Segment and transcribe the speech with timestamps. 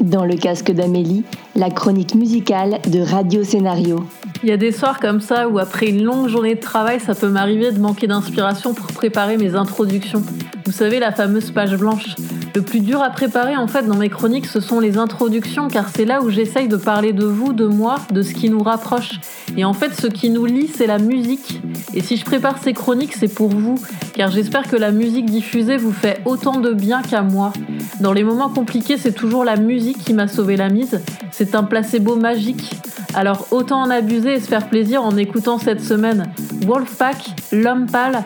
[0.00, 4.04] Dans le casque d'Amélie, la chronique musicale de Radio Scénario.
[4.42, 7.14] Il y a des soirs comme ça où après une longue journée de travail, ça
[7.14, 10.22] peut m'arriver de manquer d'inspiration pour préparer mes introductions.
[10.66, 12.16] Vous savez, la fameuse page blanche.
[12.54, 15.88] Le plus dur à préparer en fait dans mes chroniques, ce sont les introductions, car
[15.88, 19.20] c'est là où j'essaye de parler de vous, de moi, de ce qui nous rapproche.
[19.56, 21.62] Et en fait, ce qui nous lie, c'est la musique.
[21.94, 23.76] Et si je prépare ces chroniques, c'est pour vous,
[24.14, 27.54] car j'espère que la musique diffusée vous fait autant de bien qu'à moi.
[28.00, 31.00] Dans les moments compliqués, c'est toujours la musique qui m'a sauvé la mise.
[31.30, 32.74] C'est un placebo magique.
[33.14, 36.32] Alors autant en abuser et se faire plaisir en écoutant cette semaine
[36.66, 38.24] Wolfpack, L'Homme Pâle,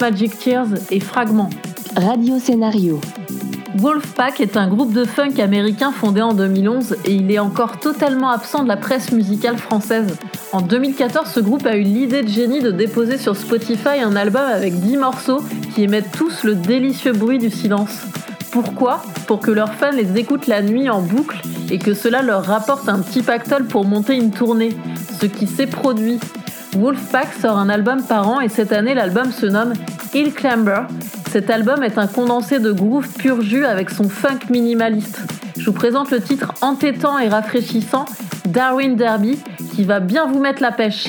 [0.00, 1.50] Magic Tears et Fragments.
[1.96, 3.00] Radio Scénario.
[3.78, 8.30] Wolfpack est un groupe de funk américain fondé en 2011 et il est encore totalement
[8.30, 10.16] absent de la presse musicale française.
[10.52, 14.42] En 2014, ce groupe a eu l'idée de génie de déposer sur Spotify un album
[14.42, 18.02] avec 10 morceaux qui émettent tous le délicieux bruit du silence.
[18.50, 19.00] Pourquoi?
[19.28, 21.40] Pour que leurs fans les écoutent la nuit en boucle
[21.70, 24.76] et que cela leur rapporte un petit pactole pour monter une tournée,
[25.20, 26.18] ce qui s'est produit.
[26.76, 29.74] Wolfpack sort un album par an et cette année l'album se nomme
[30.14, 30.82] Hill Clamber
[31.28, 35.20] cet album est un condensé de groove pur jus avec son funk minimaliste.
[35.58, 38.06] Je vous présente le titre entêtant et rafraîchissant
[38.46, 39.38] Darwin Derby
[39.74, 41.08] qui va bien vous mettre la pêche.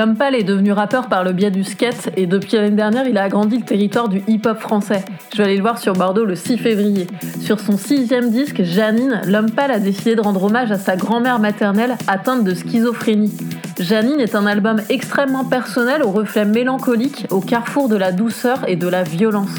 [0.00, 3.24] L'homme est devenu rappeur par le biais du skate et depuis l'année dernière, il a
[3.24, 5.04] agrandi le territoire du hip-hop français.
[5.30, 7.06] Je vais aller le voir sur Bordeaux le 6 février.
[7.38, 11.38] Sur son sixième disque, Janine, l'homme pâle a décidé de rendre hommage à sa grand-mère
[11.38, 13.36] maternelle atteinte de schizophrénie.
[13.78, 18.76] Janine est un album extrêmement personnel au reflet mélancolique, au carrefour de la douceur et
[18.76, 19.50] de la violence.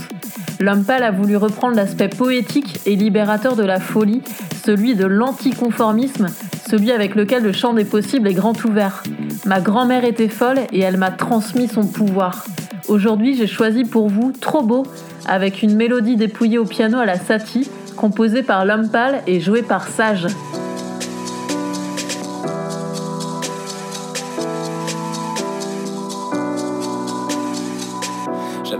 [0.61, 4.21] L'homme pâle a voulu reprendre l'aspect poétique et libérateur de la folie,
[4.63, 6.27] celui de l'anticonformisme,
[6.69, 9.01] celui avec lequel le champ des possibles est grand ouvert.
[9.47, 12.45] Ma grand-mère était folle et elle m'a transmis son pouvoir.
[12.89, 14.85] Aujourd'hui, j'ai choisi pour vous Trop beau,
[15.27, 17.67] avec une mélodie dépouillée au piano à la Satie,
[17.97, 20.27] composée par l'homme pâle et jouée par Sage.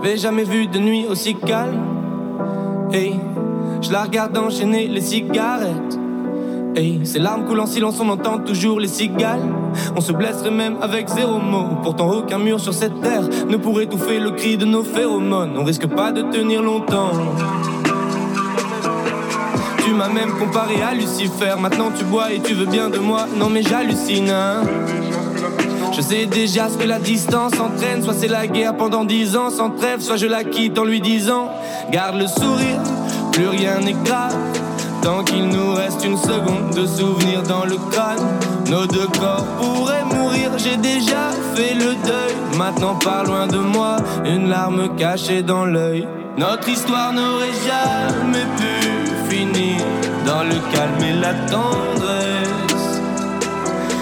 [0.03, 1.79] J'avais jamais vu de nuit aussi calme.
[2.91, 3.19] Hey,
[3.81, 5.99] je la regarde enchaîner les cigarettes.
[6.75, 9.43] Hey, ses larmes coulent en silence, on entend toujours les cigales.
[9.95, 11.77] On se blesserait même avec zéro mot.
[11.83, 15.55] Pourtant, aucun mur sur cette terre ne pourrait étouffer le cri de nos phéromones.
[15.55, 17.11] On risque pas de tenir longtemps.
[19.85, 21.53] Tu m'as même comparé à Lucifer.
[21.59, 23.27] Maintenant, tu bois et tu veux bien de moi.
[23.37, 24.31] Non, mais j'hallucine.
[24.31, 24.63] Hein.
[25.93, 28.01] Je sais déjà ce que la distance entraîne.
[28.03, 31.01] Soit c'est la guerre pendant dix ans sans trêve, soit je la quitte en lui
[31.01, 31.51] disant
[31.91, 32.79] Garde le sourire,
[33.31, 34.35] plus rien n'est grave.
[35.01, 38.19] Tant qu'il nous reste une seconde de souvenir dans le crâne,
[38.69, 40.51] nos deux corps pourraient mourir.
[40.57, 42.35] J'ai déjà fait le deuil.
[42.57, 46.07] Maintenant, pas loin de moi, une larme cachée dans l'œil.
[46.37, 49.81] Notre histoire n'aurait jamais pu finir
[50.25, 52.50] dans le calme et la tendresse.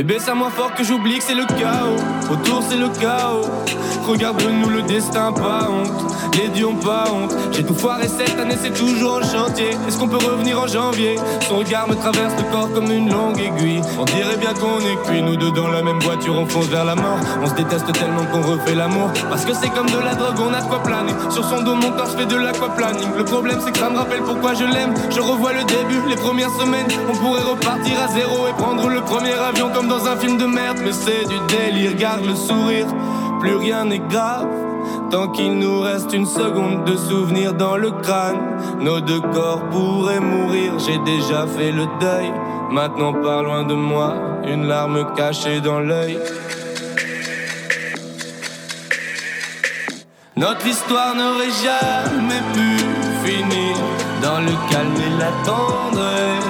[0.00, 2.00] Bébé, ça moins fort que j'oublie que c'est le chaos.
[2.32, 3.44] Autour, c'est le chaos.
[4.08, 5.92] Regarde-nous le destin, pas honte.
[6.38, 7.34] Les dieux pas honte.
[7.52, 9.76] J'ai tout foiré cette année, c'est toujours en chantier.
[9.86, 11.16] Est-ce qu'on peut revenir en janvier?
[11.46, 13.82] Son regard me traverse le corps comme une longue aiguille.
[13.98, 16.86] On dirait bien qu'on est cuit, nous deux dans la même voiture, on fonce vers
[16.86, 17.18] la mort.
[17.42, 19.10] On se déteste tellement qu'on refait l'amour.
[19.28, 21.12] Parce que c'est comme de la drogue, on a de quoi planer.
[21.28, 23.10] Sur son dos, mon corps, je fais de l'aquaplaning.
[23.18, 24.94] Le problème, c'est que ça me rappelle pourquoi je l'aime.
[25.10, 26.88] Je revois le début, les premières semaines.
[27.10, 30.46] On pourrait repartir à zéro et prendre le premier avion comme dans un film de
[30.46, 30.78] merde.
[30.82, 32.86] Mais c'est du délire, garde le sourire.
[33.40, 34.48] Plus rien n'est grave.
[35.10, 38.38] Tant qu'il nous reste une seconde de souvenir dans le crâne,
[38.80, 40.78] nos deux corps pourraient mourir.
[40.78, 42.32] J'ai déjà fait le deuil.
[42.70, 44.14] Maintenant, pas loin de moi,
[44.46, 46.18] une larme cachée dans l'œil.
[50.36, 52.68] Notre histoire n'aurait jamais pu
[53.24, 53.76] finir
[54.22, 56.49] dans le calme et la tendresse.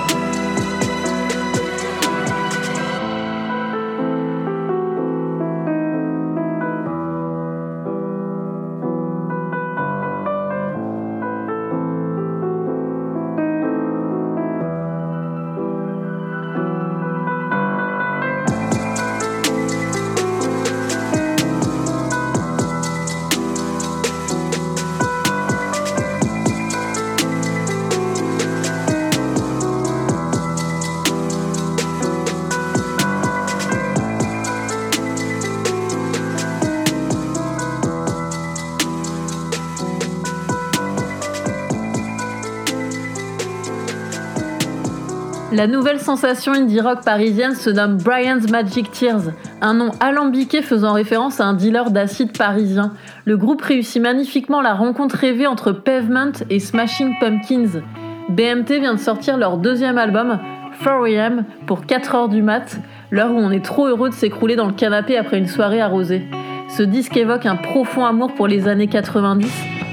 [45.61, 50.93] La nouvelle sensation indie rock parisienne se nomme Brian's Magic Tears, un nom alambiqué faisant
[50.93, 52.93] référence à un dealer d'acide parisien.
[53.25, 57.83] Le groupe réussit magnifiquement la rencontre rêvée entre Pavement et Smashing Pumpkins.
[58.29, 60.39] BMT vient de sortir leur deuxième album,
[60.83, 62.79] 4am, pour 4 heures du mat,
[63.11, 66.25] l'heure où on est trop heureux de s'écrouler dans le canapé après une soirée arrosée.
[66.69, 69.47] Ce disque évoque un profond amour pour les années 90,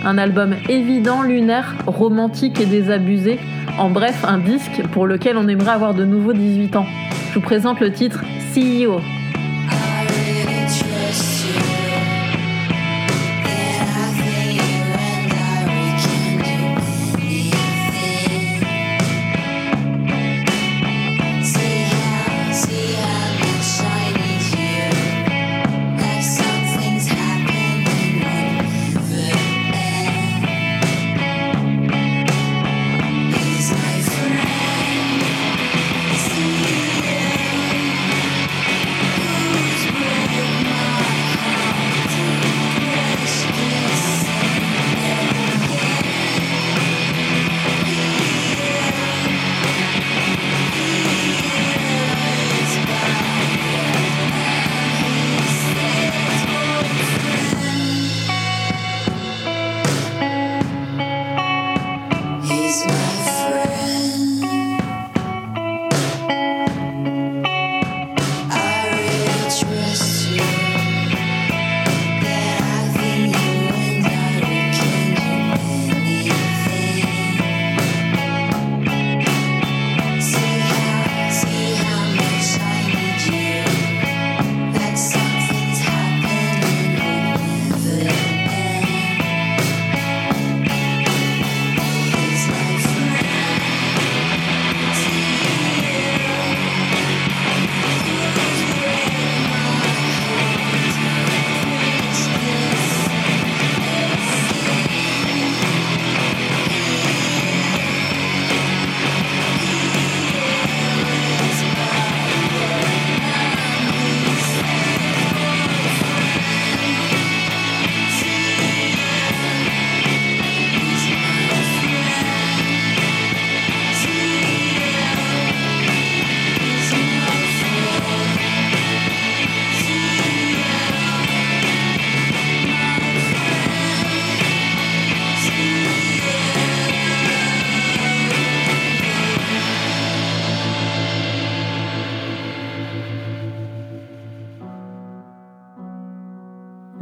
[0.06, 3.38] un album évident, lunaire, romantique et désabusé,
[3.78, 6.86] en bref, un disque pour lequel on aimerait avoir de nouveau 18 ans.
[7.30, 9.00] Je vous présente le titre CEO.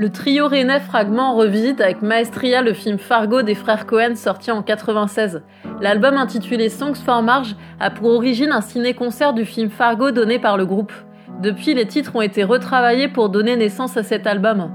[0.06, 4.62] Le trio rennais Fragment revisite avec Maestria le film Fargo des frères Cohen sorti en
[4.62, 5.42] 96.
[5.80, 10.56] L'album intitulé Songs for Marge a pour origine un ciné-concert du film Fargo donné par
[10.56, 10.92] le groupe.
[11.42, 14.70] Depuis, les titres ont été retravaillés pour donner naissance à cet album.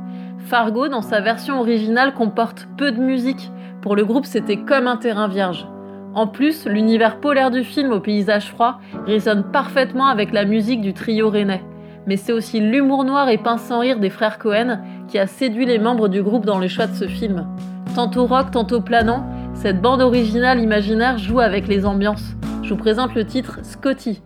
[0.47, 3.51] Fargo, dans sa version originale, comporte peu de musique.
[3.81, 5.65] Pour le groupe, c'était comme un terrain vierge.
[6.13, 10.93] En plus, l'univers polaire du film au paysage froid résonne parfaitement avec la musique du
[10.93, 11.63] trio rennais
[12.07, 15.65] mais c'est aussi l'humour noir et pince sans rire des frères Cohen qui a séduit
[15.65, 17.47] les membres du groupe dans le choix de ce film.
[17.95, 22.35] Tantôt rock, tantôt planant, cette bande originale imaginaire joue avec les ambiances.
[22.63, 24.21] Je vous présente le titre Scotty.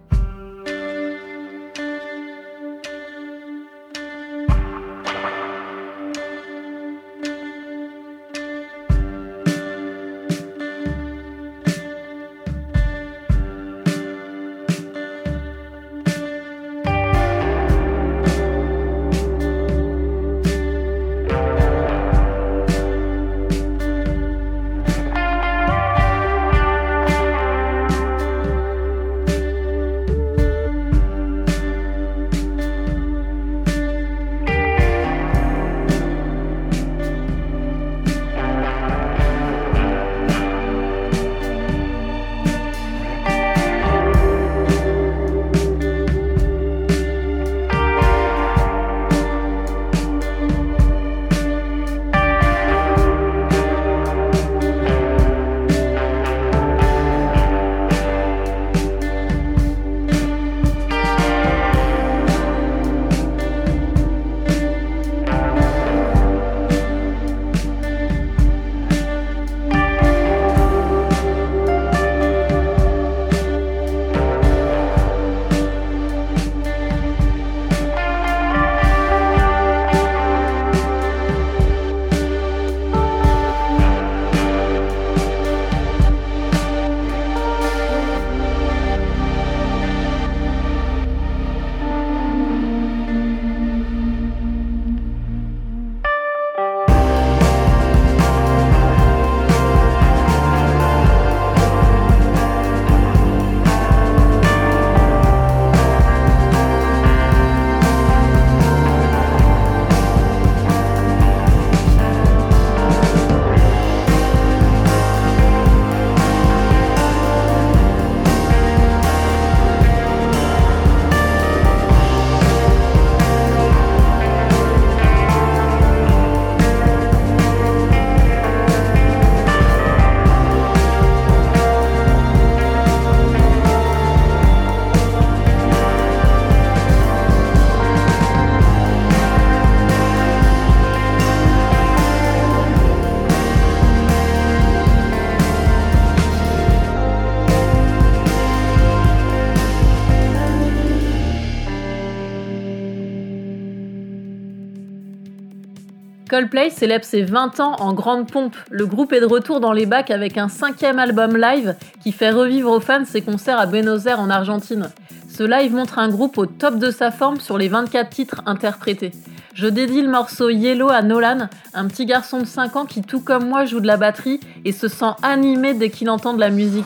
[156.36, 158.58] Coldplay célèbre ses 20 ans en grande pompe.
[158.70, 162.30] Le groupe est de retour dans les bacs avec un cinquième album live qui fait
[162.30, 164.90] revivre aux fans ses concerts à Buenos Aires en Argentine.
[165.30, 169.14] Ce live montre un groupe au top de sa forme sur les 24 titres interprétés.
[169.54, 173.22] Je dédie le morceau Yellow à Nolan, un petit garçon de 5 ans qui, tout
[173.22, 176.50] comme moi, joue de la batterie et se sent animé dès qu'il entend de la
[176.50, 176.84] musique.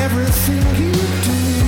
[0.00, 0.92] everything you
[1.24, 1.59] do.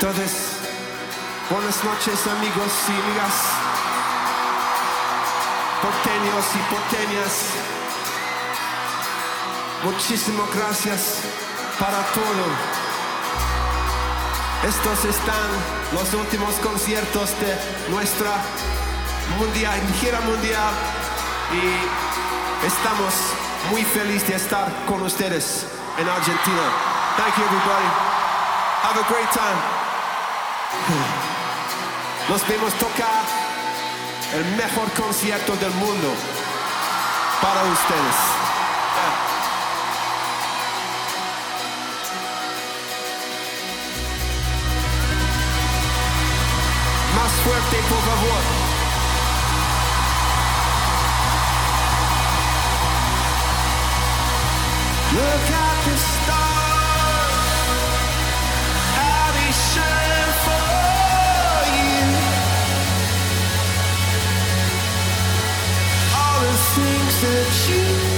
[0.00, 0.30] Entonces,
[1.50, 3.34] buenas noches amigos y amigas,
[5.82, 7.32] porteños y porteñas.
[9.82, 11.22] Muchísimas gracias
[11.80, 12.44] para todo.
[14.68, 15.50] Estos están
[15.92, 17.58] los últimos conciertos de
[17.90, 18.30] nuestra
[19.36, 20.74] mundial, gira mundial
[21.50, 23.14] y estamos
[23.72, 25.66] muy felices de estar con ustedes
[25.98, 26.70] en Argentina.
[27.16, 27.88] Thank you everybody.
[28.84, 29.77] Have a great time.
[32.28, 33.24] Nos vemos tocar
[34.34, 36.14] el mejor concierto del mundo
[37.40, 38.16] para ustedes.
[47.16, 48.68] Más fuerte, por favor.
[55.10, 56.17] Look at the
[67.20, 68.17] searching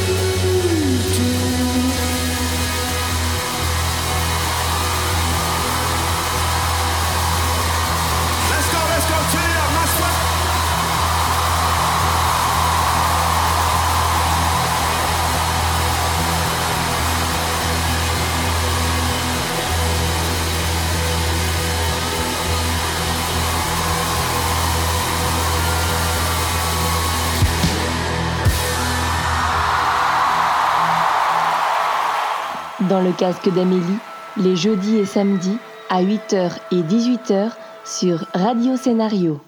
[33.10, 33.98] le casque d'Amélie,
[34.36, 37.50] les jeudis et samedis à 8h et 18h
[37.84, 39.40] sur Radio Scénario.